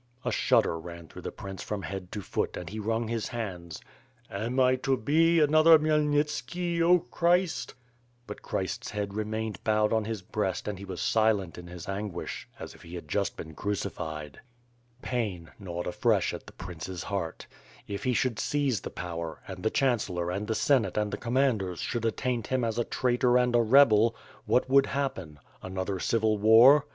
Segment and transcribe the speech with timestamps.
[0.25, 3.79] A shudder ran through the prince from head to foot and he wrung his hands.
[4.31, 7.75] "Am I to be another Khmyelnitski, 0 Christ?"
[8.25, 12.47] But Christ's head remained bowed on his breast and he was silent in his anguish,
[12.59, 14.39] as if he had just been crucified.
[15.03, 17.45] Pain gnawed afresh at the prince's heart;
[17.87, 21.17] if he should seize the power, and the chancellor and the Senate and the 422
[21.17, 21.21] ^/^^ ^ittE AND SWORD.
[21.21, 24.15] Commanders should attaint him as a traitor and a rebel—
[24.49, 25.39] whatwould happen?
[25.61, 26.85] Another civil war?